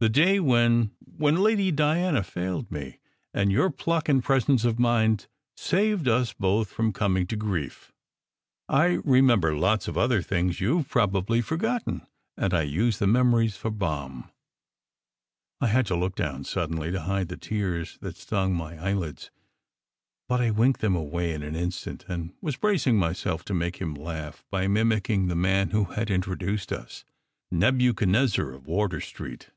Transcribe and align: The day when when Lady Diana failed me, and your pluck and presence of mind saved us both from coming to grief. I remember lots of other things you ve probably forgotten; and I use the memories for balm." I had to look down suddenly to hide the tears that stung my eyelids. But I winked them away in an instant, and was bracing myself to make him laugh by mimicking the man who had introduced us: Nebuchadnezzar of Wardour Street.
The 0.00 0.08
day 0.08 0.38
when 0.38 0.92
when 1.00 1.42
Lady 1.42 1.72
Diana 1.72 2.22
failed 2.22 2.70
me, 2.70 3.00
and 3.34 3.50
your 3.50 3.68
pluck 3.68 4.08
and 4.08 4.22
presence 4.22 4.64
of 4.64 4.78
mind 4.78 5.26
saved 5.56 6.06
us 6.06 6.32
both 6.32 6.68
from 6.70 6.92
coming 6.92 7.26
to 7.26 7.34
grief. 7.34 7.90
I 8.68 9.00
remember 9.02 9.56
lots 9.56 9.88
of 9.88 9.98
other 9.98 10.22
things 10.22 10.60
you 10.60 10.82
ve 10.82 10.88
probably 10.88 11.40
forgotten; 11.40 12.06
and 12.36 12.54
I 12.54 12.62
use 12.62 13.00
the 13.00 13.08
memories 13.08 13.56
for 13.56 13.72
balm." 13.72 14.30
I 15.60 15.66
had 15.66 15.84
to 15.86 15.96
look 15.96 16.14
down 16.14 16.44
suddenly 16.44 16.92
to 16.92 17.00
hide 17.00 17.26
the 17.26 17.36
tears 17.36 17.98
that 18.00 18.16
stung 18.16 18.54
my 18.54 18.78
eyelids. 18.80 19.32
But 20.28 20.40
I 20.40 20.52
winked 20.52 20.80
them 20.80 20.94
away 20.94 21.32
in 21.34 21.42
an 21.42 21.56
instant, 21.56 22.04
and 22.06 22.36
was 22.40 22.54
bracing 22.54 22.98
myself 22.98 23.44
to 23.46 23.52
make 23.52 23.78
him 23.78 23.94
laugh 23.94 24.44
by 24.48 24.68
mimicking 24.68 25.26
the 25.26 25.34
man 25.34 25.70
who 25.70 25.86
had 25.86 26.08
introduced 26.08 26.70
us: 26.72 27.04
Nebuchadnezzar 27.50 28.52
of 28.52 28.68
Wardour 28.68 29.00
Street. 29.00 29.50